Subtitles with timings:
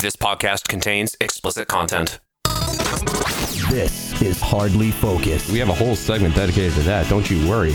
[0.00, 2.20] This podcast contains explicit content.
[3.68, 5.50] This is Hardly Focused.
[5.50, 7.08] We have a whole segment dedicated to that.
[7.08, 7.72] Don't you worry.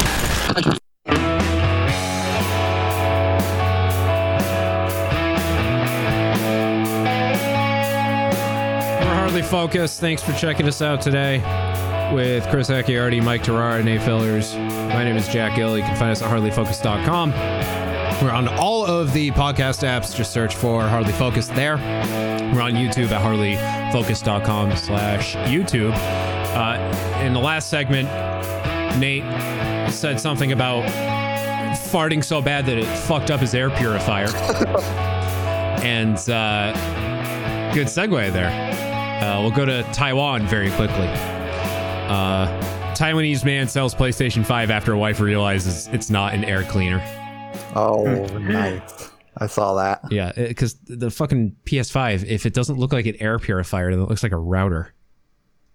[9.01, 9.99] We're hardly focused.
[9.99, 11.39] Thanks for checking us out today
[12.15, 14.55] with Chris Acciardi, Mike Terrara, and Nate Fillers.
[14.55, 15.77] My name is Jack Gill.
[15.77, 17.82] You can find us at hardlyfocused.com.
[18.23, 20.15] We're on all of the podcast apps.
[20.15, 21.75] Just search for Hardly Focus there.
[21.75, 25.91] We're on YouTube at hardlyfocused.com slash YouTube.
[25.93, 28.07] Uh, in the last segment,
[28.97, 29.23] Nate
[29.91, 30.85] said something about
[31.75, 34.29] farting so bad that it fucked up his air purifier.
[35.83, 36.71] and uh,
[37.73, 39.21] good segue there.
[39.21, 41.07] Uh, we'll go to Taiwan very quickly.
[42.07, 42.47] Uh,
[42.95, 47.03] Taiwanese man sells PlayStation 5 after wife realizes it's not an air cleaner.
[47.75, 49.11] Oh, nice.
[49.37, 50.01] I saw that.
[50.11, 54.09] Yeah, because the fucking PS5, if it doesn't look like an air purifier, then it
[54.09, 54.93] looks like a router.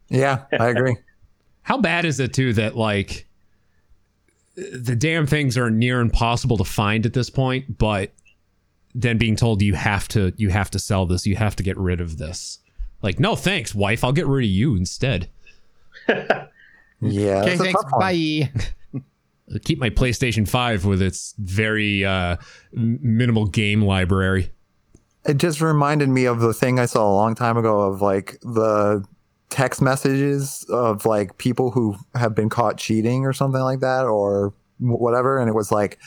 [0.09, 0.96] Yeah, I agree.
[1.63, 3.26] How bad is it, too, that like
[4.57, 8.13] the damn things are near impossible to find at this point, but
[8.95, 11.76] then being told you have to you have to sell this, you have to get
[11.76, 12.59] rid of this.
[13.02, 14.02] Like, no thanks, wife.
[14.02, 15.29] I'll get rid of you instead.
[17.01, 17.43] Yeah.
[17.43, 17.85] Okay, thanks.
[17.99, 18.51] Bye.
[19.65, 22.37] Keep my PlayStation 5 with its very uh,
[22.73, 24.51] minimal game library.
[25.24, 28.38] It just reminded me of the thing I saw a long time ago of like
[28.43, 29.04] the
[29.51, 34.54] text messages of like people who have been caught cheating or something like that or
[34.79, 35.38] whatever.
[35.38, 35.99] And it was like,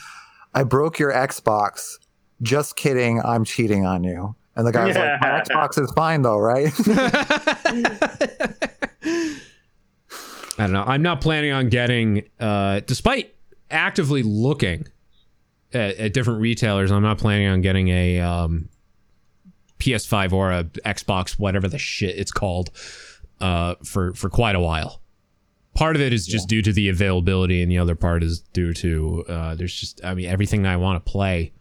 [0.54, 1.98] I broke your Xbox.
[2.40, 3.20] Just kidding.
[3.22, 4.34] I'm cheating on you.
[4.56, 6.72] And the guy was like, my Xbox is fine though, right?
[10.58, 10.84] I don't know.
[10.84, 13.34] I'm not planning on getting, uh, despite
[13.70, 14.86] actively looking
[15.72, 18.68] at, at different retailers, I'm not planning on getting a um,
[19.78, 22.70] PS5 or a Xbox, whatever the shit it's called,
[23.40, 25.00] uh, for for quite a while.
[25.74, 28.74] Part of it is just due to the availability, and the other part is due
[28.74, 31.52] to uh, there's just, I mean, everything I want to play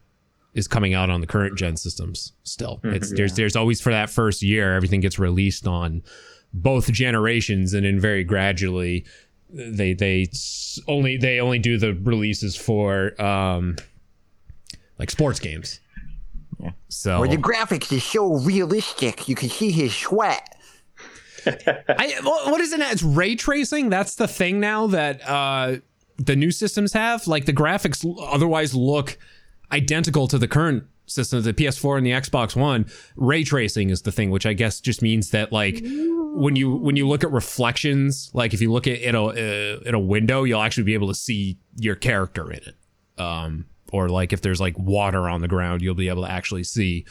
[0.53, 2.33] is coming out on the current gen systems.
[2.43, 6.03] Still, it's there's there's always for that first year, everything gets released on
[6.53, 9.05] both generations and then very gradually
[9.49, 10.27] they they
[10.87, 13.75] only they only do the releases for um
[14.97, 15.79] like sports games
[16.89, 20.55] so Where the graphics is so realistic, you can see his sweat.
[21.45, 22.91] I, what is it now?
[22.91, 23.89] It's ray tracing.
[23.89, 25.77] That's the thing now that uh,
[26.17, 27.27] the new systems have.
[27.27, 29.17] Like the graphics otherwise look
[29.71, 32.85] identical to the current systems, the PS4 and the Xbox One.
[33.15, 36.95] Ray tracing is the thing, which I guess just means that like when you when
[36.95, 40.43] you look at reflections, like if you look at in a uh, in a window,
[40.43, 42.75] you'll actually be able to see your character in it.
[43.21, 46.63] Um, or like if there's like water on the ground, you'll be able to actually
[46.63, 47.05] see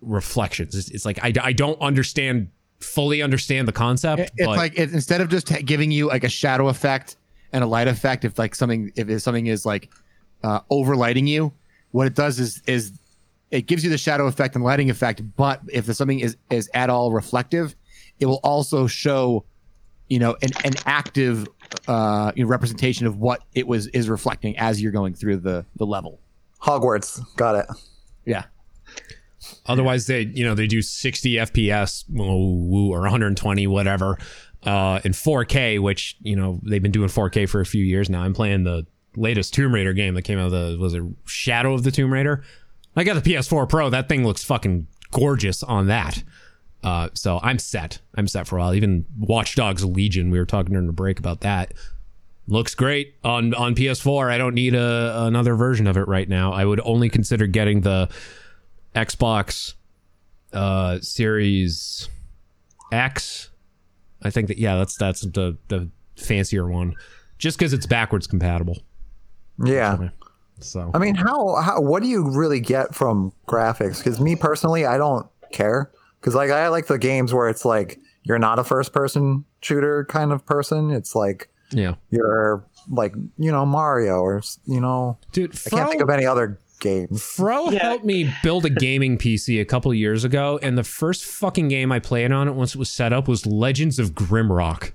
[0.00, 0.74] reflections.
[0.74, 2.48] It's, it's like I, I don't understand
[2.80, 4.20] fully understand the concept.
[4.20, 7.16] It- it's like it, instead of just giving you like a shadow effect
[7.52, 9.90] and a light effect, if like something if if something is like
[10.42, 11.52] uh, overlighting you,
[11.94, 12.90] what it does is is
[13.52, 15.22] it gives you the shadow effect and lighting effect.
[15.36, 17.76] But if the something is is at all reflective,
[18.18, 19.44] it will also show,
[20.08, 21.46] you know, an an active
[21.86, 25.64] uh, you know, representation of what it was is reflecting as you're going through the
[25.76, 26.18] the level.
[26.60, 27.20] Hogwarts.
[27.36, 27.66] Got it.
[28.24, 28.42] Yeah.
[29.66, 34.18] Otherwise, they you know they do 60 FPS woo, or 120 whatever
[34.64, 38.22] uh, in 4K, which you know they've been doing 4K for a few years now.
[38.22, 38.84] I'm playing the
[39.16, 40.50] latest Tomb Raider game that came out.
[40.50, 42.42] The was it Shadow of the Tomb Raider?
[42.96, 43.90] I got the PS4 Pro.
[43.90, 46.22] That thing looks fucking gorgeous on that.
[46.82, 47.98] Uh, so I'm set.
[48.14, 48.74] I'm set for a while.
[48.74, 50.30] Even Watch Dogs Legion.
[50.30, 51.72] We were talking during the break about that.
[52.46, 54.30] Looks great on on PS4.
[54.30, 56.52] I don't need a another version of it right now.
[56.52, 58.10] I would only consider getting the
[58.94, 59.74] Xbox
[60.52, 62.08] uh Series
[62.92, 63.48] X.
[64.22, 66.94] I think that yeah, that's that's the the fancier one.
[67.38, 68.82] Just because it's backwards compatible.
[69.62, 70.08] Yeah.
[70.60, 73.98] So I mean, how, how what do you really get from graphics?
[73.98, 75.90] Because me personally, I don't care.
[76.20, 80.04] Because like I like the games where it's like you're not a first person shooter
[80.06, 80.90] kind of person.
[80.90, 86.02] It's like yeah, you're like you know Mario or you know dude, I can't think
[86.02, 87.22] of any other games.
[87.22, 91.68] Fro helped me build a gaming PC a couple years ago, and the first fucking
[91.68, 94.92] game I played on it once it was set up was Legends of Grimrock.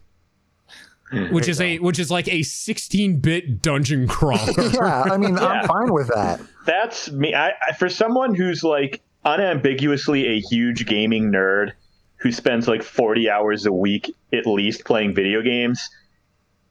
[1.31, 4.53] Which is a which is like a 16-bit dungeon crawler.
[4.73, 6.39] yeah, I mean I'm fine with that.
[6.65, 7.33] That's me.
[7.33, 11.71] I, I for someone who's like unambiguously a huge gaming nerd
[12.17, 15.89] who spends like 40 hours a week at least playing video games.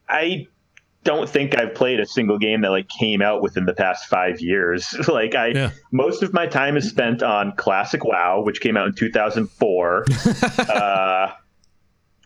[0.09, 0.47] I
[1.05, 4.41] don't think I've played a single game that like came out within the past five
[4.41, 4.95] years.
[5.09, 5.71] like I, Yeah.
[5.91, 10.05] most of my time is spent on classic WoW, which came out in 2004.
[10.59, 11.33] uh,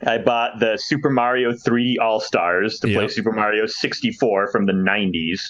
[0.06, 4.72] I bought the Super Mario 3D All Stars to play Super Mario 64 from the
[4.72, 5.40] 90s.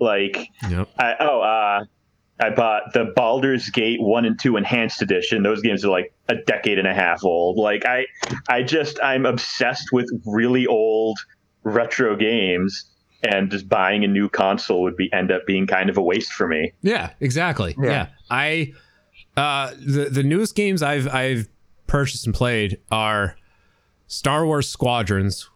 [0.00, 0.88] Like, Yep.
[0.98, 1.84] I, oh, uh,
[2.40, 5.42] I bought the Baldur's Gate 1 and 2 Enhanced Edition.
[5.42, 7.56] Those games are like a decade and a half old.
[7.58, 8.06] Like, I,
[8.48, 11.18] I just, I'm obsessed with really old
[11.62, 12.88] retro games.
[13.24, 16.32] And just buying a new console would be end up being kind of a waste
[16.32, 16.72] for me.
[16.82, 17.76] Yeah, exactly.
[17.80, 17.88] Yeah.
[17.88, 18.06] Yeah.
[18.28, 18.72] I
[19.36, 21.46] uh the the newest games I've I've
[21.86, 23.36] purchased and played are
[24.12, 25.48] Star Wars Squadrons,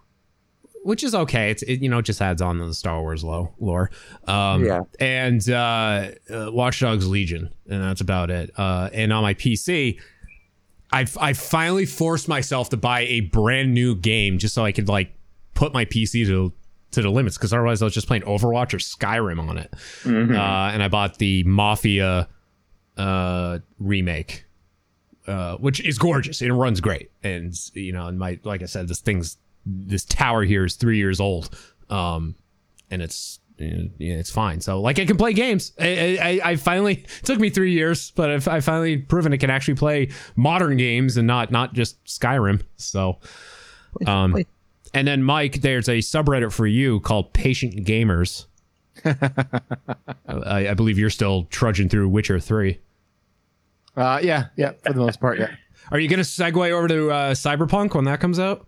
[0.82, 1.50] which is okay.
[1.50, 3.90] It's it, you know just adds on to the Star Wars lo- lore.
[4.26, 4.80] Um Yeah.
[4.98, 8.50] and uh, uh Watch Dogs Legion and that's about it.
[8.56, 10.00] Uh and on my PC
[10.90, 14.88] I've I finally forced myself to buy a brand new game just so I could
[14.88, 15.12] like
[15.54, 16.52] put my PC to
[16.92, 19.70] to the limits because otherwise I was just playing Overwatch or Skyrim on it.
[20.06, 22.26] Uh, and I bought the Mafia
[22.96, 24.45] uh, remake,
[25.26, 26.42] uh, which is gorgeous.
[26.42, 30.44] It runs great, and you know, and my like I said, this thing's this tower
[30.44, 31.56] here is three years old,
[31.90, 32.36] um,
[32.90, 34.60] and it's yeah, it's fine.
[34.60, 35.72] So like I can play games.
[35.80, 39.38] I, I, I finally it took me three years, but I've, I finally proven it
[39.38, 42.62] can actually play modern games and not not just Skyrim.
[42.76, 43.18] So,
[44.06, 44.44] um,
[44.94, 48.46] and then Mike, there's a subreddit for you called Patient Gamers.
[49.04, 52.80] I, I believe you're still trudging through Witcher Three.
[53.96, 55.54] Uh, yeah, yeah, for the most part, yeah.
[55.90, 58.66] Are you going to segue over to uh, Cyberpunk when that comes out?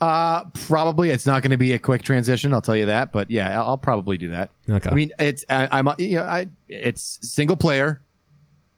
[0.00, 2.54] Uh, probably it's not going to be a quick transition.
[2.54, 3.10] I'll tell you that.
[3.10, 4.50] But yeah, I'll, I'll probably do that.
[4.70, 4.88] Okay.
[4.88, 8.00] I mean, it's I, I'm you know I it's single player.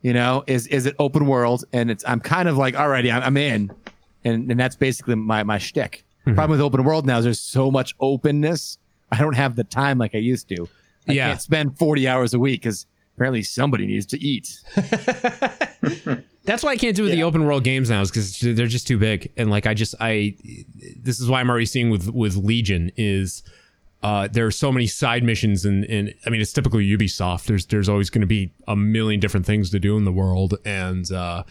[0.01, 1.65] You know, is is it open world?
[1.75, 3.71] And it's I'm kind of like alrighty, I'm, I'm in,
[4.25, 6.05] and and that's basically my my shtick.
[6.25, 8.79] Problem with open world now is there's so much openness.
[9.13, 10.69] I don't have the time like I used to.
[11.09, 11.29] I Yeah.
[11.29, 12.87] can't spend 40 hours a week because
[13.21, 14.59] apparently somebody needs to eat.
[16.45, 18.97] That's why I can't do the open world games now, is because they're just too
[18.97, 19.31] big.
[19.37, 20.37] And like I just I,
[20.97, 23.43] this is why I'm already seeing with with Legion is.
[24.03, 27.45] Uh, there are so many side missions, and, and I mean it's typically Ubisoft.
[27.45, 30.55] There's there's always going to be a million different things to do in the world,
[30.65, 31.43] and uh,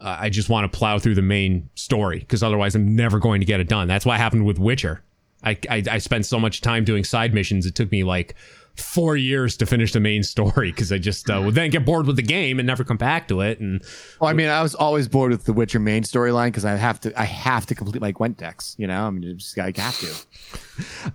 [0.00, 3.40] uh, I just want to plow through the main story because otherwise I'm never going
[3.40, 3.88] to get it done.
[3.88, 5.02] That's what happened with Witcher.
[5.42, 7.66] I, I I spent so much time doing side missions.
[7.66, 8.36] It took me like
[8.76, 12.06] four years to finish the main story because I just uh, would then get bored
[12.06, 13.60] with the game and never come back to it.
[13.60, 13.82] And
[14.20, 17.00] Well, I mean, I was always bored with the Witcher main storyline because I have
[17.00, 18.74] to I have to complete my Gwent decks.
[18.78, 20.14] You know, I mean, it's just I have to.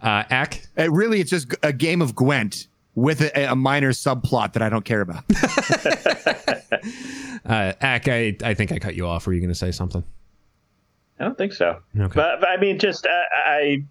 [0.08, 4.54] uh, Ack, It really, it's just a game of Gwent with a, a minor subplot
[4.54, 5.24] that I don't care about.
[7.46, 9.28] uh, Ack, I I think I cut you off.
[9.28, 10.04] Were you going to say something?
[11.20, 11.80] I don't think so.
[11.98, 12.14] Okay.
[12.14, 13.86] But, but I mean, just uh, I,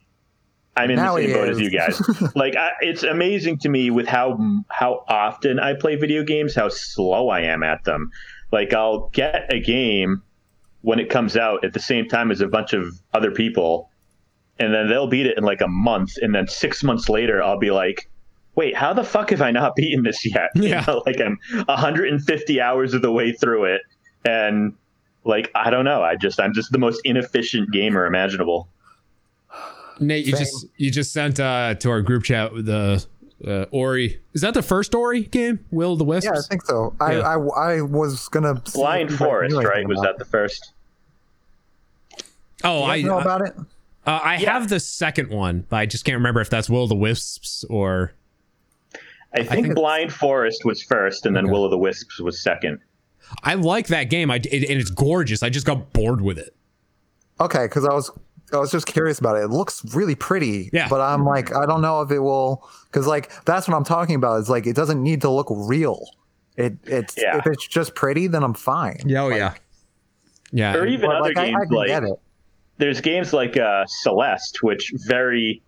[0.77, 1.59] I'm in Now the same boat is.
[1.59, 2.35] as you guys.
[2.35, 4.39] like, I, it's amazing to me with how
[4.71, 8.11] how often I play video games, how slow I am at them.
[8.53, 10.23] Like, I'll get a game
[10.83, 13.89] when it comes out at the same time as a bunch of other people,
[14.59, 17.59] and then they'll beat it in like a month, and then six months later, I'll
[17.59, 18.09] be like.
[18.57, 20.49] Wait, how the fuck have I not beaten this yet?
[20.55, 20.85] You Yeah.
[20.87, 23.83] know, like I'm 150 hours of the way through it,
[24.25, 24.75] and
[25.25, 26.05] like I don't know.
[26.05, 28.69] I just I'm just the most inefficient gamer imaginable.
[30.01, 30.45] Nate, you Same.
[30.45, 33.05] just you just sent uh, to our group chat the
[33.47, 34.21] uh, Ori.
[34.33, 35.65] Is that the first Ori game?
[35.71, 36.31] Will of the Wisps?
[36.33, 36.95] Yeah, I think so.
[37.01, 37.21] I, Yeah.
[37.21, 37.35] I,
[37.77, 39.65] I was gonna Blind if you guys Forest, right?
[39.77, 40.73] anything Was that the first?
[42.65, 42.87] oh, it.
[42.87, 43.55] I You guys know uh, about it?
[44.07, 46.95] I have the second one, but I just can't remember if that's Will of the
[46.97, 48.13] Wisps or
[49.33, 51.53] I think, think Blind Forest was first, and then Okay.
[51.53, 52.81] Will of the Wisps was second.
[53.43, 54.31] I like that game.
[54.31, 55.43] I it, and it's gorgeous.
[55.43, 56.55] I just got bored with it.
[57.41, 58.11] Okay, because I was
[58.53, 59.45] I was just curious about it.
[59.45, 60.71] It looks really pretty.
[60.73, 60.89] Yeah.
[60.89, 64.15] But I'm like, I don't know if it will because like that's what I'm talking
[64.15, 64.41] about.
[64.41, 66.07] Is like it doesn't need to look real.
[66.57, 67.39] It it's Yeah.
[67.39, 69.01] if it's just pretty, then I'm fine.
[69.17, 69.55] oh yeah,
[70.53, 70.75] yeah.
[70.77, 72.19] Or even But, other like, games I can like get it.
[72.79, 75.63] there's games like uh, Celeste, which very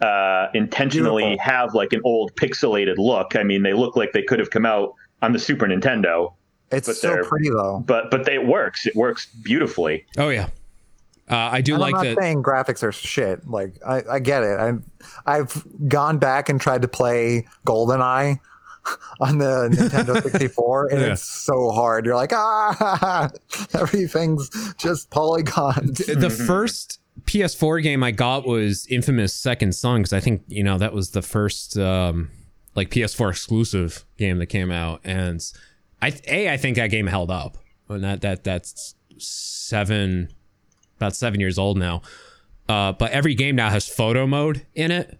[0.00, 1.44] uh, intentionally Beautiful.
[1.52, 3.36] have like an old pixelated look.
[3.36, 6.32] I mean, they look like they could have come out on the Super Nintendo,
[6.72, 7.84] It's so they're- pretty though.
[7.86, 8.84] but but it works.
[8.86, 10.04] It works beautifully.
[10.18, 10.48] oh yeah.
[11.30, 12.18] Uh, I do And like I'm not that.
[12.22, 13.46] saying graphics are shit.
[13.48, 14.58] Like I, I get it.
[14.58, 14.82] I've
[15.24, 18.38] I've gone back and tried to play GoldenEye
[19.20, 21.12] on the Nintendo 64, and Yeah.
[21.12, 22.04] it's so hard.
[22.04, 23.30] You're like, ah,
[23.74, 25.98] everything's just polygons.
[25.98, 30.76] the first PS4 game I got was Infamous Second Son because I think you know
[30.78, 32.30] that was the first um,
[32.74, 35.40] like PS4 exclusive game that came out, and
[36.02, 37.56] I a I think that game held up,
[37.88, 40.28] and that that that's seven
[41.02, 42.02] about seven years old now.
[42.68, 45.18] Uh, but every game now has photo mode in it,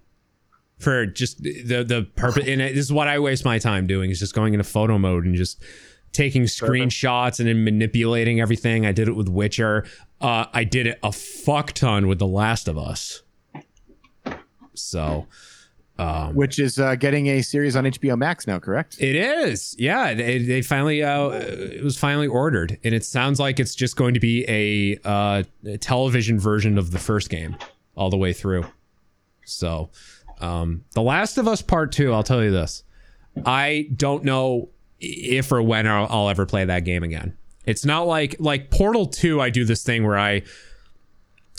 [0.79, 2.47] for just the the purpose.
[2.47, 4.99] And it, this is what I waste my time doing is just going into photo
[4.99, 5.63] mode and just
[6.13, 8.85] taking screenshots and then manipulating everything.
[8.85, 9.87] I did it with Witcher.
[10.21, 13.23] Uh, I did it a fuck ton with The Last of Us.
[14.75, 15.27] So
[16.33, 18.97] which is uh, getting a series on HBO Max now, correct?
[19.01, 20.15] it is, yeah.
[20.15, 24.15] They, they finally, uh, it was finally ordered, and it sounds like it's just going
[24.15, 27.57] to be a, uh, a television version of the first game
[27.97, 28.65] all the way through.
[29.45, 29.91] So,
[30.41, 32.13] um, The Last of Us Part Two.
[32.13, 32.85] I'll tell you this:
[33.45, 37.37] I don't know if or when I'll, I'll ever play that game again.
[37.67, 39.41] It's not like like Portal Two.
[39.41, 40.43] I do this thing where I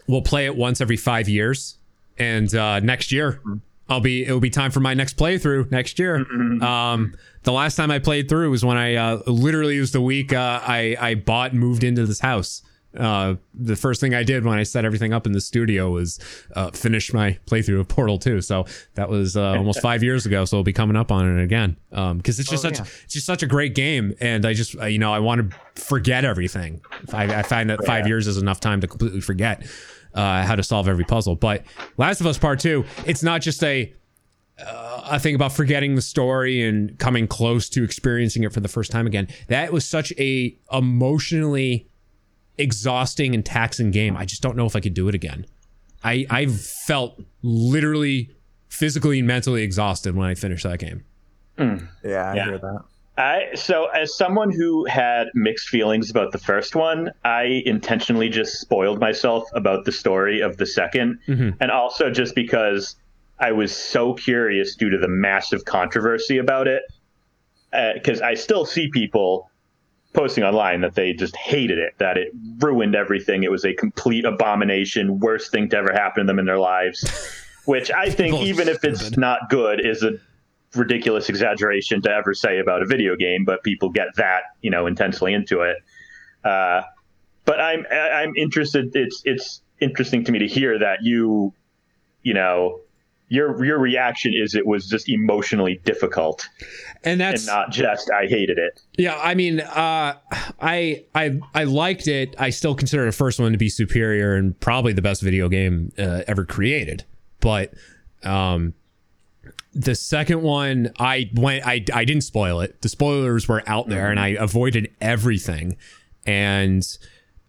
[0.07, 1.77] will play it once every five years,
[2.17, 3.41] and uh, next year
[3.89, 6.25] I'll be it'll be time for my next playthrough next year.
[6.63, 10.33] Um, the last time I played through was when I uh, literally was the week
[10.33, 12.61] uh, I I bought and moved into this house.
[12.97, 16.19] Uh, the first thing I did when I set everything up in the studio was
[16.55, 18.41] uh, finish my playthrough of Portal 2.
[18.41, 20.45] So that was uh, almost five years ago.
[20.45, 23.43] So I'll be coming up on it again because it's just such it's just such
[23.43, 26.81] a great game, and I just uh, you know I want to forget everything.
[27.11, 29.65] I, I find that five years is enough time to completely forget
[30.13, 31.35] uh, how to solve every puzzle.
[31.35, 31.63] But
[31.97, 33.93] Last of Us Part Two, it's not just a
[34.59, 38.91] a thing about forgetting the story and coming close to experiencing it for the first
[38.91, 39.27] time again.
[39.47, 41.87] That was such a emotionally
[42.57, 44.15] exhausting and taxing game.
[44.15, 45.45] I just don't know if I could do it again.
[46.03, 48.29] I I felt literally
[48.69, 51.03] physically and mentally exhausted when I finished that game.
[51.57, 51.65] Yeah,
[52.03, 52.45] I Yeah.
[52.45, 52.81] hear that.
[53.17, 58.59] I so as someone who had mixed feelings about the first one, I intentionally just
[58.59, 61.19] spoiled myself about the story of the 2nd
[61.59, 62.95] and also just because
[63.39, 66.83] I was so curious due to the massive controversy about it.
[67.71, 69.49] Uh, because I still see people
[70.13, 72.29] posting online that they just hated it, that it
[72.59, 73.43] ruined everything.
[73.43, 77.03] It was a complete abomination, worst thing to ever happen to them in their lives.
[77.65, 80.19] Which I think, even if it's not good, is a
[80.75, 84.87] ridiculous exaggeration to ever say about a video game, but people get that you know
[84.87, 85.77] intensely into it.
[86.43, 86.81] Uh,
[87.45, 88.95] but I'm I'm interested.
[88.95, 91.53] It's it's interesting to me to hear that you,
[92.21, 92.79] you know,
[93.27, 96.47] your your reaction is it was just emotionally difficult
[97.03, 98.81] And that's and not just I hated it.
[98.97, 100.17] Yeah, I mean, uh,
[100.61, 102.35] I I I liked it.
[102.37, 105.91] I still consider the first one to be superior and probably the best video game
[105.97, 107.05] uh, ever created.
[107.39, 107.73] But
[108.23, 108.73] um,
[109.73, 111.65] the second one, I went.
[111.65, 112.81] I I didn't spoil it.
[112.81, 115.77] The spoilers were out there, and I avoided everything.
[116.25, 116.85] And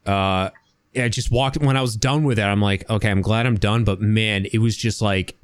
[0.06, 0.50] uh,
[0.96, 2.42] I just walked when I was done with it.
[2.42, 3.84] I'm like, okay, I'm glad I'm done.
[3.84, 5.38] But man, it was just like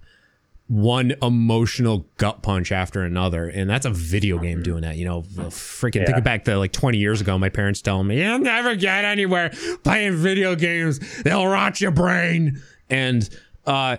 [0.71, 5.23] one emotional gut punch after another and that's a video game doing that you know
[5.49, 9.05] freaking thinking back to like 20 years ago my parents telling me you'll never get
[9.05, 9.51] anywhere
[9.83, 13.29] playing video games they'll rot your brain and
[13.67, 13.97] uh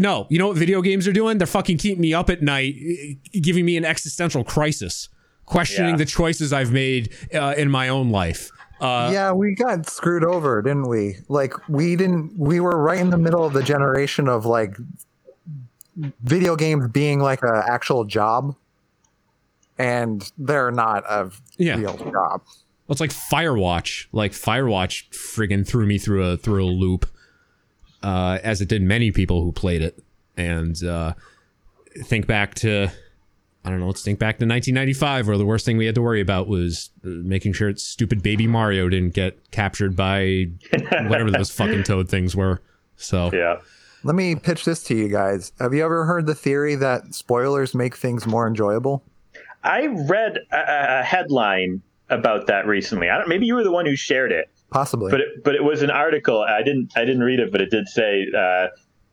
[0.00, 2.74] no you know what video games are doing they're fucking keeping me up at night
[2.80, 5.08] eh, giving me an existential crisis
[5.46, 5.96] questioning Yeah.
[5.96, 10.62] the choices i've made uh, in my own life uh, yeah, we got screwed over,
[10.62, 11.18] didn't we?
[11.28, 12.32] Like we didn't.
[12.38, 14.74] We were right in the middle of the generation of like
[16.22, 18.56] video games being like an actual job,
[19.78, 21.76] and they're not a Yeah.
[21.76, 22.40] real job.
[22.86, 24.06] Well, it's like Firewatch.
[24.12, 27.04] Like Firewatch friggin' threw me through a through a loop,
[28.02, 30.02] uh, as it did many people who played it.
[30.36, 31.14] And uh,
[32.04, 32.90] think back to,
[33.64, 36.02] I don't know, let's think back to 1995, where the worst thing we had to
[36.02, 40.46] worry about was uh, making sure that stupid baby Mario didn't get captured by
[41.06, 42.60] whatever those fucking toad things were.
[42.96, 43.56] So Yeah.
[44.02, 45.52] Let me pitch this to you guys.
[45.60, 49.02] Have you ever heard the theory that spoilers make things more enjoyable?
[49.62, 53.10] I read a, a headline about that recently.
[53.10, 53.28] I don't.
[53.28, 54.48] Maybe you were the one who shared it.
[54.70, 55.10] Possibly.
[55.10, 56.40] but it, but it was an article.
[56.42, 58.68] I didn't I didn't read it, but it did say uh,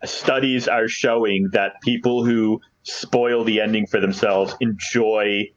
[0.06, 5.50] studies are showing that people who spoil the ending for themselves enjoy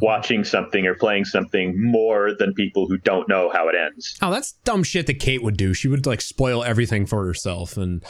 [0.00, 4.16] watching something or playing something more than people who don't know how it ends.
[4.20, 5.72] Oh, that's dumb shit that Kate would do.
[5.74, 8.04] She would like spoil everything for herself and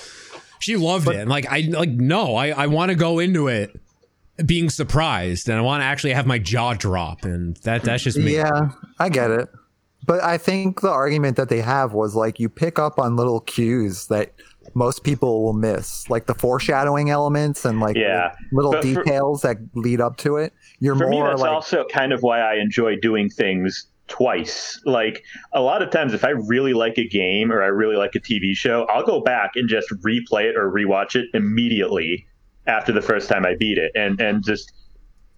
[0.58, 1.16] she loved it.
[1.16, 3.78] And like I like no, I, I want to go into it
[4.44, 8.18] being surprised and I want to actually have my jaw drop and that that's just
[8.18, 8.36] me.
[8.36, 9.48] Yeah, I get it.
[10.08, 13.40] But I think the argument that they have was like you pick up on little
[13.40, 14.32] cues that
[14.74, 18.32] most people will miss, like the foreshadowing elements and like Yeah.
[18.50, 20.54] little But for- details that lead up to it.
[20.80, 24.80] You're For me, more that's like also kind of why I enjoy doing things twice.
[24.86, 25.22] Like
[25.52, 28.20] a lot of times, if I really like a game or I really like a
[28.20, 32.26] TV show, I'll go back and just replay it or rewatch it immediately
[32.66, 34.72] after the first time I beat it, and and just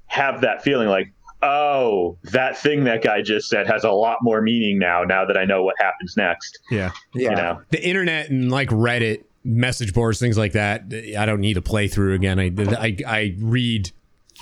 [0.06, 1.12] have that feeling like,
[1.42, 5.02] oh, that thing that guy just said has a lot more meaning now.
[5.04, 6.90] Now that I know what happens next, Yeah.
[7.14, 7.30] yeah.
[7.30, 7.62] you know.
[7.70, 10.82] The internet and like Reddit message boards, things like that.
[11.18, 12.38] I don't need to play through again.
[12.38, 13.90] I I, I read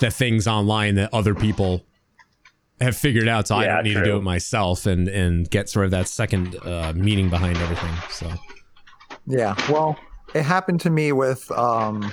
[0.01, 1.85] the things online that other people
[2.81, 5.69] have figured out, so I Yeah, don't need to do it myself and and get
[5.69, 7.95] sort of that second uh, meaning behind everything.
[8.11, 8.31] So
[9.27, 9.55] Yeah.
[9.71, 9.97] Well,
[10.35, 12.11] it happened to me with um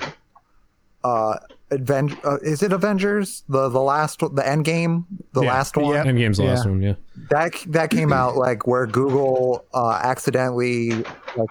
[1.03, 1.37] uh
[1.71, 3.43] Aven- uh, is it Avengers?
[3.49, 5.49] The the last the end game, the Yeah.
[5.53, 5.95] last one.
[5.95, 6.49] Endgame's the Yeah.
[6.49, 6.93] last one, yeah.
[7.31, 10.91] That that came out like where Google uh accidentally
[11.35, 11.49] like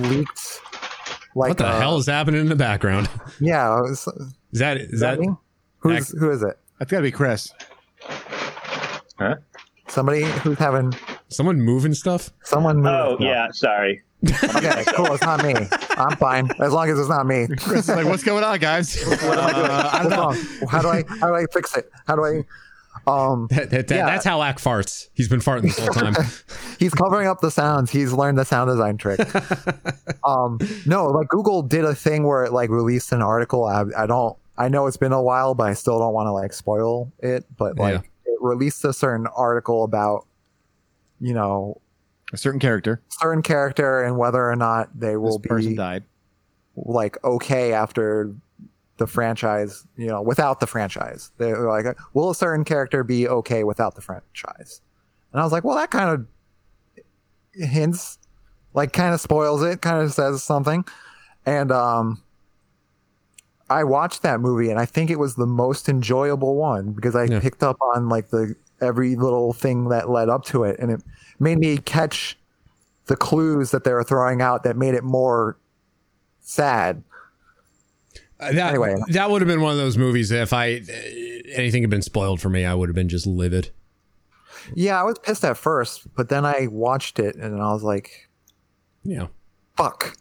[0.00, 0.60] leaked
[1.34, 3.08] like What the uh, hell is happening in the background?
[3.40, 4.08] Yeah, was-
[4.52, 5.28] Is that is is that that me?
[5.78, 6.58] Who's who is it?
[6.78, 7.52] That's got to be Chris.
[9.18, 9.36] Huh?
[9.88, 10.92] Somebody who's having
[11.34, 12.30] someone moving stuff?
[12.44, 12.86] someone move.
[12.86, 13.26] Oh No.
[13.26, 14.02] yeah, sorry.
[14.24, 15.12] Okay, cool.
[15.14, 15.54] It's not me.
[15.90, 17.48] I'm fine as long as it's not me.
[17.58, 18.96] Chris is like, what's going on, guys?
[19.22, 20.22] Uh, I don't What's know.
[20.60, 20.68] wrong?
[20.68, 21.90] How do I how do I fix it?
[22.06, 22.44] How do I
[23.06, 24.06] um That, that, that- Yeah.
[24.06, 25.08] That's how Ack farts.
[25.14, 26.14] He's been farting this whole time.
[26.78, 27.90] he's covering up the sounds.
[27.90, 29.18] He's learned the sound design trick.
[30.24, 33.64] um, no, like Google did a thing where it like released an article.
[33.64, 34.36] I, I don't.
[34.56, 37.44] I know it's been a while, but I still don't want to like spoil it.
[37.56, 38.32] But like, Yeah.
[38.32, 40.26] it released a certain article about,
[41.22, 41.80] you know,
[42.32, 43.00] A certain character.
[43.08, 46.04] certain character and whether or not they will This person be died.
[46.76, 48.34] like okay after
[48.98, 49.86] the franchise.
[49.96, 54.00] You know, without the franchise, they're like, will a certain character be okay without the
[54.02, 54.80] franchise?
[55.32, 56.26] And I was like, well, that kind of
[57.54, 58.18] hints,
[58.74, 60.84] like, kind of spoils it, kind of says something.
[61.46, 62.22] And um,
[63.70, 67.24] I watched that movie, and I think it was the most enjoyable one because I
[67.24, 67.40] Yeah.
[67.40, 71.02] picked up on like the every little thing that led up to it, and it
[71.38, 72.38] made me catch
[73.06, 75.56] the clues that they were throwing out that made it more
[76.40, 77.02] sad.
[78.40, 78.94] Uh, that Anyway.
[79.08, 80.28] that would have been one of those movies.
[80.30, 80.92] that If I uh,
[81.52, 83.70] anything had been spoiled for me, I would have been just livid.
[84.74, 88.28] Yeah, I was pissed at first, but then I watched it and I was like,
[89.04, 89.26] Yeah.
[89.76, 90.16] "Fuck!"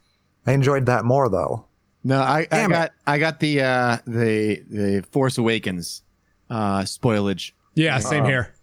[0.48, 1.66] I enjoyed that more though.
[2.04, 2.74] No, I, I Damn it.
[2.76, 6.02] got I got the uh the the Force Awakens
[6.50, 7.52] uh spoilage.
[7.74, 8.00] Yeah.
[8.00, 8.54] Same um, here.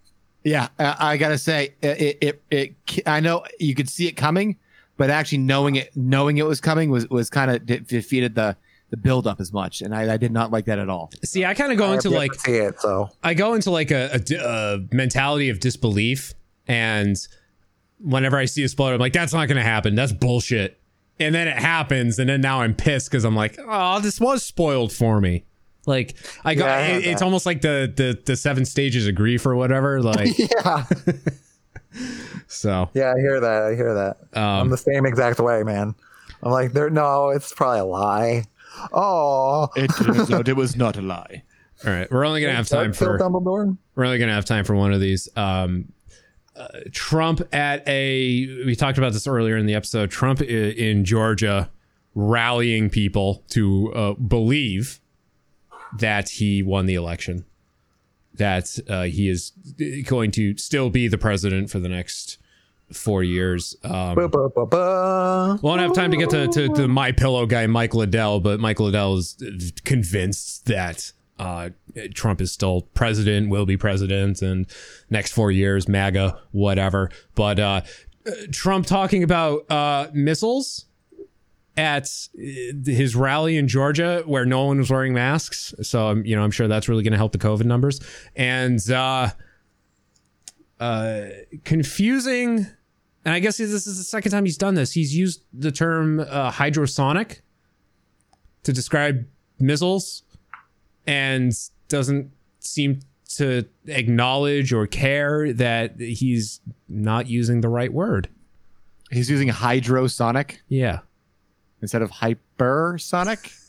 [0.43, 4.13] Yeah, I, I gotta say it, it it it I know you could see it
[4.13, 4.57] coming,
[4.97, 8.55] but actually knowing it knowing it was coming was was kind of de- defeated the
[8.89, 11.11] the build up as much, and I, I did not like that at all.
[11.23, 13.91] See, I kind of go I into like see it, so I go into like
[13.91, 16.33] a, a a mentality of disbelief,
[16.67, 17.17] and
[17.99, 19.95] whenever I see a spoiler, I'm like, "That's not going to happen.
[19.95, 20.79] That's bullshit."
[21.19, 24.43] And then it happens, and then now I'm pissed because I'm like, "Oh, this was
[24.43, 25.43] spoiled for me."
[25.85, 26.15] Like
[26.45, 29.45] I got, Yeah, I it- it's almost like the, the the seven stages of grief
[29.45, 30.01] or whatever.
[30.01, 30.85] Like yeah,
[32.47, 33.63] so, yeah, I hear that.
[33.63, 34.17] I hear that.
[34.33, 35.95] I'm um, the same exact way, man.
[36.43, 36.89] I'm like, there.
[36.89, 38.43] No, it's probably a lie.
[38.93, 41.43] Oh, It turns out it was not a lie.
[41.85, 43.75] all right, we're only gonna have time for Dumbledore.
[43.95, 45.27] we're only going to have time for one of these.
[45.35, 45.91] Um,
[46.55, 50.11] uh, Trump at a, we talked about this earlier in the episode.
[50.11, 51.69] Trump i- in Georgia
[52.15, 54.99] rallying people to uh, believe
[55.97, 57.45] that he won the election,
[58.35, 59.51] that uh, he is
[60.05, 62.37] going to still be the president for the next
[62.91, 63.75] four years.
[63.83, 65.59] Um, Ba, ba, ba.
[65.61, 68.79] Won't have time to get to, to, to my pillow guy, Mike Lindell, but Mike
[68.79, 69.37] Lindell is
[69.83, 71.69] convinced that uh,
[72.13, 74.65] Trump is still president, will be president, and
[75.09, 77.09] next four years, MAGA, whatever.
[77.35, 77.81] But uh,
[78.27, 80.85] uh, Trump talking about uh, missiles
[81.77, 82.41] at uh,
[82.85, 85.73] his rally in Georgia where no one was wearing masks.
[85.81, 88.01] So, um, you know, I'm sure that's really going to help the COVID numbers.
[88.35, 89.29] And uh,
[90.79, 91.25] uh,
[91.63, 92.67] confusing
[93.25, 94.93] and I guess this is the second time he's done this.
[94.93, 97.41] He's used the term uh, hydrosonic
[98.63, 99.25] to describe
[99.59, 100.23] missiles
[101.05, 101.51] and
[101.89, 103.01] doesn't seem
[103.35, 108.29] to acknowledge or care that he's not using the right word.
[109.11, 110.99] He's using hydrosonic Yeah.
[111.81, 113.55] Instead of hypersonic.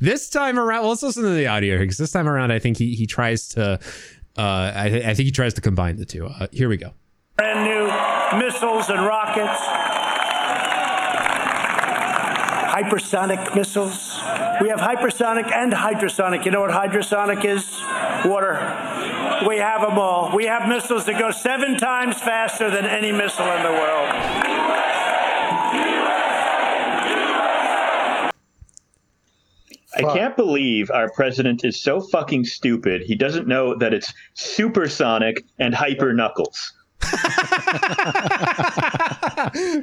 [0.00, 2.76] This time around, well, let's listen to the audio because this time around, I think
[2.76, 3.80] he, he tries to,
[4.38, 6.26] uh, I, th- I think he tries to combine the two.
[6.28, 6.92] Uh, here we go.
[7.36, 9.58] brand new missiles and rockets,
[12.70, 14.12] hypersonic missiles.
[14.60, 16.44] We have hypersonic and hydrosonic.
[16.44, 17.66] You know what hydrosonic is?
[18.24, 18.54] Water.
[19.48, 20.30] We have them all.
[20.36, 24.08] We have missiles that go seven times faster than any missile in the world.
[29.96, 33.02] I can't believe our president is so fucking stupid.
[33.02, 36.72] He doesn't know that it's supersonic and hyper knuckles.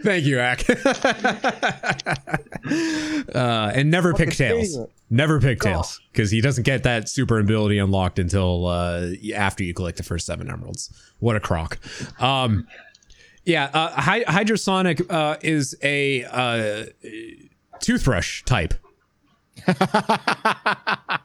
[0.04, 0.68] Thank you, Ack.
[3.36, 4.78] uh, and never pick tails.
[5.10, 9.74] Never pick tails because he doesn't get that super ability unlocked until uh, after you
[9.74, 10.90] collect the first seven emeralds.
[11.20, 11.78] What a crock.
[12.20, 12.68] Um,
[13.46, 16.86] yeah, uh, hy- hydrosonic uh, is a uh,
[17.80, 18.74] toothbrush type.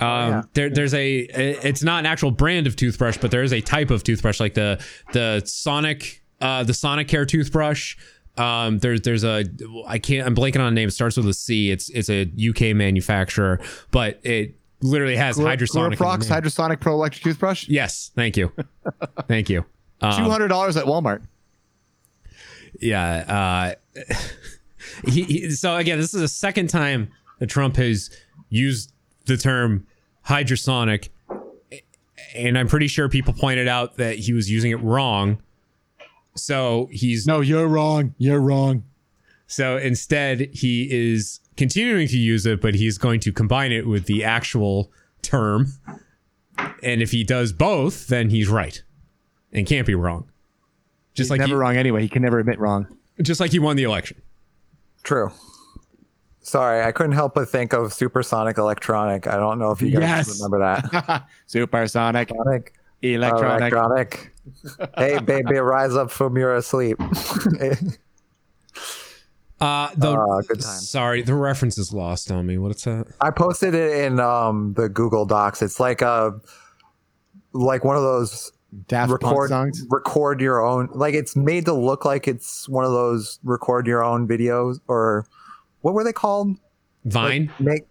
[0.00, 1.18] Um, there, there's a.
[1.18, 4.54] It's not an actual brand of toothbrush, but there is a type of toothbrush, like
[4.54, 7.98] the the Sonic, uh, the Sonicare toothbrush.
[8.38, 9.44] Um, there's there's a
[9.86, 10.88] I can't I'm blanking on the name.
[10.88, 11.70] It starts with a C.
[11.70, 15.84] It's it's a UK manufacturer, but it literally has hydrosonic.
[15.84, 16.40] in the Curaprox name.
[16.42, 17.68] Hydrosonic Pro Electric Toothbrush.
[17.68, 18.52] yes, thank you,
[19.28, 19.66] thank you.
[20.02, 21.20] Um, Two hundred dollars at Walmart.
[22.80, 23.74] yeah.
[23.94, 24.02] Uh,
[25.06, 28.10] he, he, so again, this is the second time that Trump has
[28.48, 28.92] used
[29.26, 29.86] the term
[30.26, 31.08] hydrosonic,
[32.34, 35.42] and I'm pretty sure people pointed out that he was using it wrong.
[36.36, 38.14] So he's No, you're wrong.
[38.18, 38.84] You're wrong.
[39.46, 44.06] so instead he is continuing to use it, but he's going to combine it with
[44.06, 44.90] the actual
[45.22, 45.66] term.
[46.82, 48.82] And if he does both, then he's right
[49.52, 50.30] and can't be wrong.
[51.14, 52.02] Just He's like never he, wrong anyway.
[52.02, 52.86] He can never admit wrong.
[53.20, 54.20] just like he won the election.
[55.02, 55.30] True.
[56.42, 59.26] Sorry, I couldn't help but think of Supersonic Electronic.
[59.26, 60.40] I don't know if you guys Yes.
[60.40, 61.26] remember that.
[61.46, 63.72] Supersonic, Sonic electronic.
[63.72, 64.32] Electronic.
[64.96, 66.98] hey, baby, rise up from your sleep.
[69.60, 72.56] Uh, the Uh, sorry, the reference is lost on me.
[72.56, 73.06] What's that?
[73.20, 75.60] I posted it in um, the Google Docs.
[75.60, 76.32] It's like a
[77.52, 78.52] like one of those
[78.88, 79.86] Daft Punk record songs.
[79.90, 84.04] record your own like it's made to look like it's one of those record your
[84.04, 85.26] own videos or
[85.80, 86.56] what were they called?
[87.04, 87.86] Vine, Make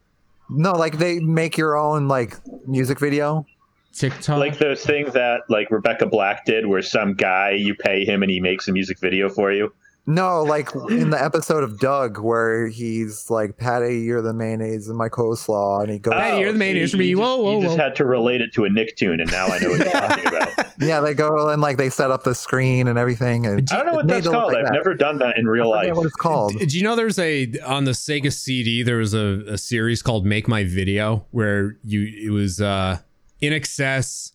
[0.50, 2.38] no, like they make your own like
[2.68, 3.46] music video.
[3.94, 4.40] TikTok.
[4.40, 8.32] Like those things that like Rebecca Black did, where some guy you pay him and
[8.32, 9.74] he makes a music video for you.
[10.10, 14.96] No, like in the episode of Doug where he's like, Patty, you're the mayonnaise in
[14.96, 17.08] my coleslaw, and he goes, Patty, you're the mayonnaise you- for me.
[17.10, 17.84] you Whoa, just- whoa, You just whoa.
[17.84, 20.68] had to relate it to a Nicktoon, and now I know what you're talking about.
[20.80, 23.46] yeah, they go and like they set up the screen and everything.
[23.46, 24.54] And I don't know what that's called.
[24.54, 24.74] Like I've that.
[24.74, 25.98] never done that in real I forget life.
[25.98, 26.58] what it's called.
[26.58, 30.26] Did you know there's a on the Sega CD there was a, a series called
[30.26, 32.98] Make My Video where you it was uh
[33.42, 34.32] INXS,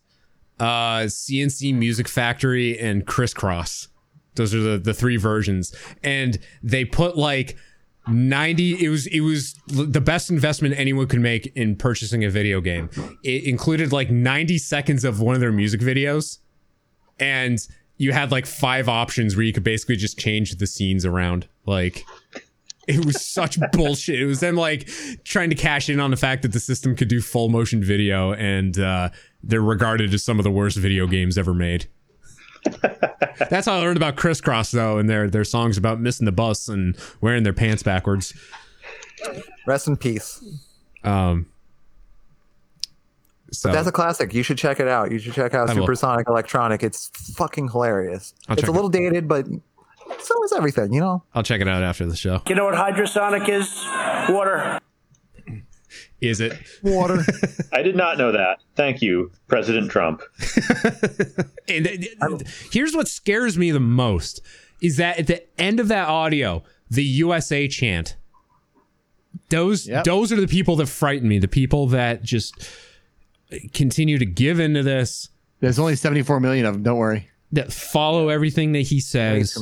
[0.60, 3.88] uh C+C Music Factory and Kris Kross.
[4.34, 7.56] Those are the the three versions, and they put like.
[8.06, 12.60] 90 it was it was the best investment anyone could make in purchasing a video
[12.60, 12.90] game.
[13.22, 16.36] It included like 90 seconds of one of their music videos.
[17.18, 17.66] And
[17.96, 21.48] you had like five options where you could basically just change the scenes around.
[21.64, 22.04] Like
[22.86, 24.20] it was such bullshit.
[24.20, 24.88] It was them like
[25.24, 28.32] trying to cash in on the fact that the system could do full motion video
[28.32, 29.10] and uh,
[29.42, 31.86] they're regarded as some of the worst video games ever made
[33.50, 36.32] that's how i learned about Kris Kross though and their their songs about missing the
[36.32, 38.32] bus and wearing their pants backwards
[39.66, 40.44] Rest in peace.
[41.04, 41.46] um
[43.50, 44.34] so That's a classic.
[44.34, 45.12] You should check it out.
[45.12, 45.82] You should check out I will.
[45.82, 46.82] Supersonic Electronic.
[46.82, 48.34] It's fucking hilarious.
[48.48, 48.74] I'll it's check a it.
[48.74, 49.46] little dated, but
[50.18, 51.22] so is everything, you know?
[51.34, 53.72] i'll check it out after the show You know what hydrosonic is?
[54.34, 54.80] Water.
[56.24, 57.24] Is it Water.
[57.72, 58.58] I did not know that.
[58.76, 60.22] Thank you, President Trump.
[61.66, 64.42] And uh, th- th- here's what scares me the most
[64.82, 68.16] is that at the end of that audio, the USA chant.
[69.48, 70.04] Those Yep.
[70.04, 71.38] those are the people that frighten me.
[71.38, 72.68] The people that just
[73.72, 75.28] continue to give into this,
[75.60, 76.82] There's only 74 million of them.
[76.82, 77.30] Don't worry.
[77.52, 79.56] that follow everything that he says.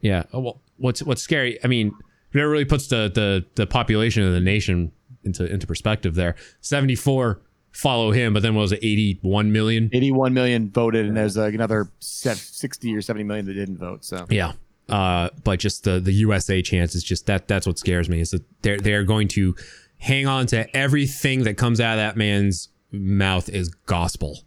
[0.00, 0.24] Yeah.
[0.32, 1.58] Oh, well, what's what's scary?
[1.64, 1.92] I mean,
[2.32, 4.92] that really puts the the the population of the nation
[5.24, 6.14] into into perspective.
[6.14, 9.90] There, seventy four follow him, but then what was it eighty one million?
[9.92, 14.04] 81 million voted, and there's another 60 or 70 million that didn't vote.
[14.04, 14.52] So Yeah.
[14.88, 18.30] Uh, but just the the USA chance is just that that's what scares me is
[18.30, 19.54] that they're they're going to
[19.98, 24.38] hang on to everything that comes out of that man's mouth is gospel,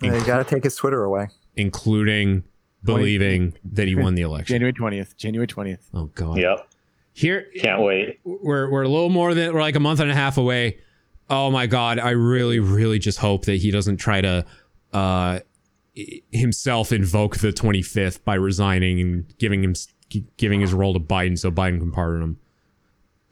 [0.00, 1.28] Yeah, you got to take his Twitter away.
[1.56, 2.44] including
[2.84, 4.54] believing that he won the election.
[4.54, 5.16] January 20th.
[5.16, 5.88] January 20th.
[5.92, 6.38] Oh god.
[6.38, 6.68] Yep.
[7.16, 8.20] Here Can't wait.
[8.24, 10.78] we're we're a little more than we're like a month and a half away.
[11.30, 14.44] Oh my god, I really really just hope that he doesn't try to
[14.92, 15.40] uh
[16.30, 19.74] himself invoke the 25th by resigning and giving him
[20.36, 22.38] giving his role to Biden so Biden can pardon him.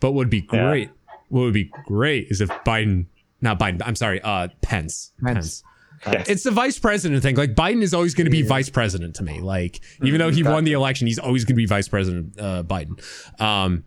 [0.01, 0.69] But what would be Yeah.
[0.71, 0.91] great.
[1.29, 3.07] What would be great is if Biden
[3.43, 5.13] not Biden, I'm sorry, uh Pence.
[5.23, 5.35] Pence.
[5.35, 5.63] Pence.
[6.07, 7.37] It's the vice president thing.
[7.37, 9.41] Like Biden is always going to be vice president to me.
[9.41, 12.63] Like even though he won the election, he's always going to be vice president uh,
[12.63, 13.01] Biden.
[13.41, 13.85] Um,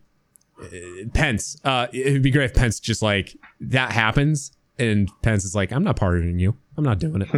[0.62, 0.66] uh,
[1.14, 1.60] Pence.
[1.64, 5.72] Uh, it would be great if Pence just like that happens, and Pence is like,
[5.72, 6.56] "I'm not pardoning you.
[6.78, 7.30] I'm not doing it."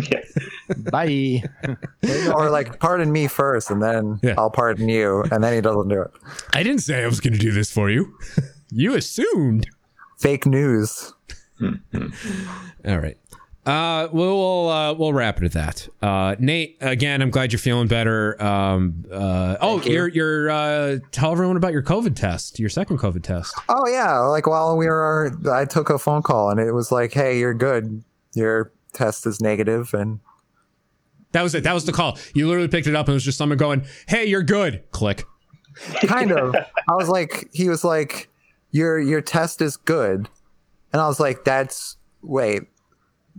[0.92, 1.44] Bye.
[2.34, 4.36] or like, pardon me first, and then Yeah.
[4.38, 6.12] I'll pardon you, and then he doesn't do it.
[6.54, 8.18] I didn't say I was going to do this for you.
[8.72, 9.68] you assumed.
[10.18, 11.14] Fake news.
[11.62, 13.18] All right.
[13.70, 15.88] Uh, we'll uh, we'll wrap it at that.
[16.02, 18.42] Uh, Nate, again, I'm glad you're feeling better.
[18.42, 19.92] Um, uh, oh, you.
[19.92, 23.54] you're you're uh, tell everyone about your COVID test, your second COVID test.
[23.70, 27.14] Oh yeah, like while we were, I took a phone call and it was like,
[27.14, 28.04] "Hey, you're good.
[28.34, 30.20] Your test is and
[31.34, 31.64] That was it.
[31.64, 32.18] That was the call.
[32.34, 35.26] You literally picked it up and it was just someone going, "Hey, you're good." Click.
[36.08, 36.56] kind of.
[36.90, 38.30] I was like, he was like,
[38.72, 40.28] "Your your test is good,"
[40.92, 42.64] and I was like, "That's wait."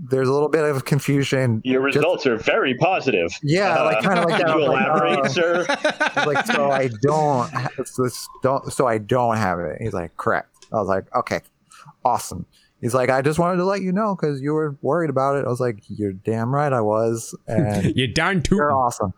[0.09, 1.61] There's a little bit of confusion.
[1.65, 3.31] Your Just- results are very positive.
[3.43, 4.57] Yeah, like kind of like Can that.
[4.57, 5.67] you I was like, elaborate, uh, sir?
[6.27, 8.09] Like, so I don't, ha- so,
[8.43, 9.77] don't, so I don't have it.
[9.81, 10.67] He's like, correct.
[10.73, 11.41] I was like, okay,
[12.05, 12.47] awesome.
[12.81, 15.45] He's like, I just wanted to let you know because you were worried about it.
[15.45, 18.57] I was like, you're damn right, I was, and You darn tootin'.
[18.57, 19.13] you're awesome.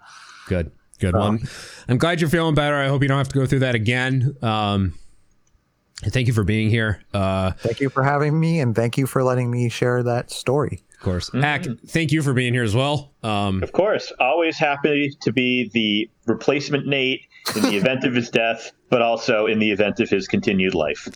[0.49, 0.73] Good.
[0.99, 1.41] Good one.
[1.89, 2.77] I'm glad you're feeling better.
[2.77, 4.37] I hope you don't have to go through that again.
[4.43, 4.93] Um, and
[6.11, 7.03] thank you for being here.
[7.15, 10.83] Uh, Thank you for having me, and thank you for letting me share that story.
[10.95, 13.13] of course, Ack, thank you for being here as well.
[13.23, 18.31] Um, Of course, always happy to be the replacement Nate in the event of his
[18.43, 21.09] death, but also in the event of his continued life.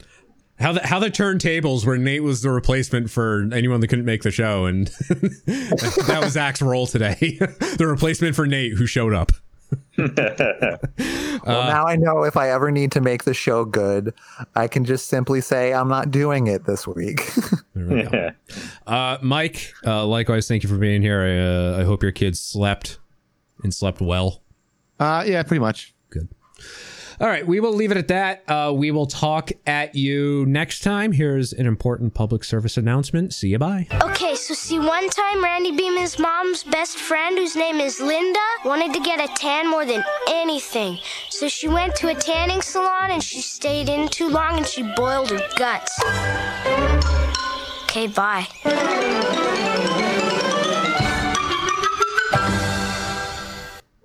[0.58, 4.22] how the how the turntables where Nate was the replacement for anyone that couldn't make
[4.22, 4.86] the show, and
[5.46, 7.16] that was Ack's role today,
[7.78, 9.32] the replacement for Nate who showed up.
[11.46, 14.12] Well, now I know if I ever need to make the show good,
[14.56, 17.30] I can just simply say I'm not doing it this week.
[18.86, 21.20] Uh, Mike, uh, likewise, thank you for being here.
[21.20, 22.98] I, uh, I hope your kids slept
[23.64, 24.42] and slept well.
[25.00, 25.92] Uh, yeah, pretty much.
[26.08, 26.28] Good.
[27.18, 28.42] All right, we will leave it at that.
[28.48, 31.12] Uh, we will talk at you next time.
[31.12, 33.32] Here's an important public service announcement.
[33.32, 33.58] See you.
[33.58, 33.86] Bye.
[34.02, 38.92] Okay, so see, one time Randy Beeman's mom's best friend, whose name is Linda, wanted
[38.92, 40.98] to get a tan more than anything.
[41.30, 44.82] So she went to a tanning salon and she stayed in too long and she
[44.94, 45.98] boiled her guts.
[47.84, 48.46] Okay, bye.